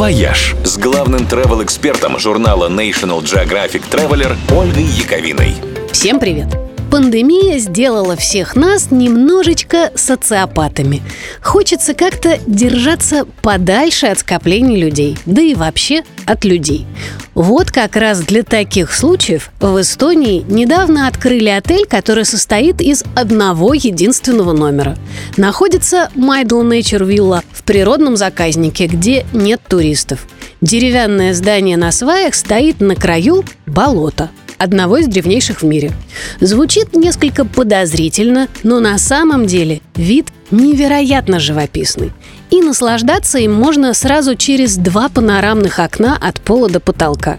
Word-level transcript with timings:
«Вояж» 0.00 0.56
с 0.64 0.78
главным 0.78 1.26
travel-экспертом 1.26 2.18
журнала 2.18 2.70
National 2.70 3.20
Geographic 3.20 3.82
Traveler 3.90 4.34
Ольгой 4.50 4.84
Яковиной. 4.84 5.56
Всем 5.92 6.18
привет! 6.18 6.69
Пандемия 6.90 7.58
сделала 7.58 8.16
всех 8.16 8.56
нас 8.56 8.90
немножечко 8.90 9.92
социопатами. 9.94 11.02
Хочется 11.40 11.94
как-то 11.94 12.40
держаться 12.48 13.26
подальше 13.42 14.06
от 14.06 14.18
скоплений 14.18 14.76
людей, 14.76 15.16
да 15.24 15.40
и 15.40 15.54
вообще 15.54 16.02
от 16.26 16.44
людей. 16.44 16.86
Вот 17.34 17.70
как 17.70 17.94
раз 17.94 18.22
для 18.22 18.42
таких 18.42 18.92
случаев 18.92 19.52
в 19.60 19.80
Эстонии 19.80 20.44
недавно 20.48 21.06
открыли 21.06 21.48
отель, 21.48 21.86
который 21.86 22.24
состоит 22.24 22.80
из 22.80 23.04
одного 23.14 23.72
единственного 23.72 24.52
номера. 24.52 24.96
Находится 25.36 26.10
Майдл 26.16 26.62
Nature 26.62 27.06
Villa 27.06 27.44
в 27.52 27.62
природном 27.62 28.16
заказнике, 28.16 28.86
где 28.86 29.24
нет 29.32 29.60
туристов. 29.68 30.26
Деревянное 30.60 31.34
здание 31.34 31.76
на 31.76 31.92
сваях 31.92 32.34
стоит 32.34 32.80
на 32.80 32.96
краю 32.96 33.44
болота 33.66 34.28
одного 34.60 34.98
из 34.98 35.08
древнейших 35.08 35.62
в 35.62 35.64
мире. 35.64 35.92
Звучит 36.40 36.94
несколько 36.94 37.46
подозрительно, 37.46 38.48
но 38.62 38.78
на 38.78 38.98
самом 38.98 39.46
деле 39.46 39.80
вид 40.00 40.28
невероятно 40.50 41.38
живописный 41.38 42.12
и 42.50 42.60
наслаждаться 42.60 43.38
им 43.38 43.52
можно 43.52 43.94
сразу 43.94 44.34
через 44.34 44.76
два 44.76 45.08
панорамных 45.08 45.78
окна 45.78 46.16
от 46.20 46.40
пола 46.40 46.68
до 46.68 46.80
потолка. 46.80 47.38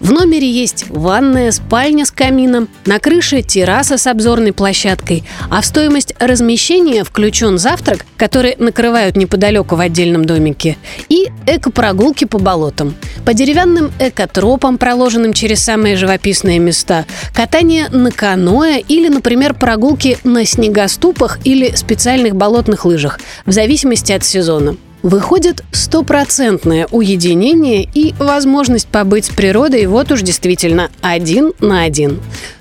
В 0.00 0.12
номере 0.12 0.50
есть 0.50 0.86
ванная, 0.88 1.50
спальня 1.50 2.04
с 2.04 2.10
камином, 2.10 2.68
на 2.84 2.98
крыше 2.98 3.42
терраса 3.42 3.96
с 3.96 4.06
обзорной 4.06 4.52
площадкой, 4.52 5.24
а 5.48 5.62
в 5.62 5.66
стоимость 5.66 6.14
размещения 6.18 7.04
включен 7.04 7.58
завтрак, 7.58 8.04
который 8.16 8.56
накрывают 8.58 9.16
неподалеку 9.16 9.76
в 9.76 9.80
отдельном 9.80 10.24
домике, 10.24 10.76
и 11.08 11.28
эко-прогулки 11.46 12.24
по 12.26 12.38
болотам. 12.38 12.94
По 13.24 13.32
деревянным 13.32 13.90
экотропам, 13.98 14.78
проложенным 14.78 15.32
через 15.32 15.62
самые 15.62 15.96
живописные 15.96 16.58
места, 16.58 17.06
катание 17.34 17.88
на 17.88 18.10
каноэ 18.10 18.80
или, 18.80 19.08
например, 19.08 19.54
прогулки 19.54 20.18
на 20.24 20.44
снегоступах 20.44 21.38
или 21.44 21.74
специальных 21.74 21.99
болотных 22.34 22.84
лыжах, 22.84 23.20
в 23.46 23.52
зависимости 23.52 24.12
от 24.12 24.24
сезона. 24.24 24.76
Выходит 25.02 25.64
стопроцентное 25.72 26.86
уединение 26.90 27.88
и 27.94 28.14
возможность 28.18 28.88
побыть 28.88 29.26
с 29.26 29.30
природой 29.30 29.86
вот 29.86 30.12
уж 30.12 30.22
действительно 30.22 30.90
один 31.00 31.52
на 31.60 31.82
один. 31.82 32.20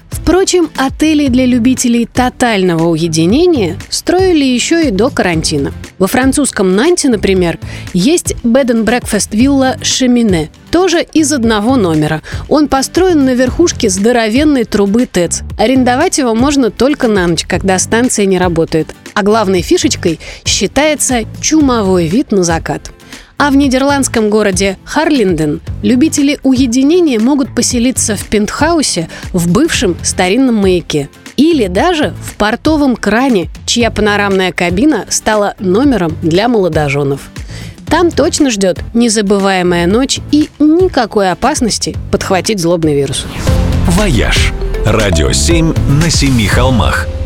Впрочем, 0.09 0.69
отели 0.77 1.27
для 1.27 1.45
любителей 1.45 2.05
тотального 2.05 2.87
уединения 2.87 3.77
строили 3.89 4.45
еще 4.45 4.87
и 4.87 4.91
до 4.91 5.09
карантина. 5.09 5.73
Во 5.97 6.07
французском 6.07 6.75
Нанте, 6.75 7.09
например, 7.09 7.57
есть 7.93 8.35
bed 8.43 8.67
and 8.67 8.85
breakfast 8.85 9.35
вилла 9.35 9.77
Шемине, 9.81 10.49
тоже 10.71 11.05
из 11.13 11.33
одного 11.33 11.75
номера. 11.75 12.21
Он 12.47 12.67
построен 12.67 13.25
на 13.25 13.33
верхушке 13.33 13.89
здоровенной 13.89 14.65
трубы 14.65 15.07
ТЭЦ. 15.07 15.41
Арендовать 15.57 16.19
его 16.19 16.35
можно 16.35 16.69
только 16.69 17.07
на 17.07 17.25
ночь, 17.27 17.45
когда 17.47 17.79
станция 17.79 18.25
не 18.25 18.37
работает. 18.37 18.95
А 19.19 19.21
главной 19.21 19.61
фишечкой 19.61 20.17
считается 20.45 21.25
чумовой 21.41 22.07
вид 22.07 22.31
на 22.31 22.43
закат. 22.43 22.89
А 23.37 23.51
в 23.51 23.57
нидерландском 23.57 24.29
городе 24.29 24.77
Харлинден 24.85 25.59
любители 25.83 26.39
уединения 26.41 27.19
могут 27.19 27.53
поселиться 27.53 28.15
в 28.15 28.23
пентхаусе 28.27 29.09
в 29.33 29.51
бывшем 29.51 29.97
старинном 30.03 30.55
маяке. 30.55 31.09
Или 31.35 31.67
даже 31.67 32.13
в 32.23 32.35
портовом 32.35 32.95
кране, 32.95 33.49
чья 33.65 33.91
панорамная 33.91 34.53
кабина 34.53 35.05
стала 35.09 35.53
номером 35.59 36.15
для 36.21 36.47
молодоженов. 36.47 37.29
Там 37.87 38.11
точно 38.11 38.49
ждет 38.49 38.79
незабываемая 38.93 39.85
ночь 39.85 40.21
и 40.31 40.47
никакой 40.59 41.29
опасности 41.29 41.97
подхватить 42.09 42.61
злобный 42.61 42.95
вирус. 42.95 43.25
«Вояж»– 43.85 44.53
радио 44.85 45.33
7 45.33 45.73
на 46.01 46.09
семи 46.09 46.47
холмах– 46.47 47.05